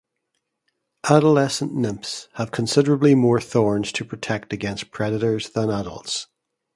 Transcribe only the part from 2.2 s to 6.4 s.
have considerably more thorns to protect against predators than adults.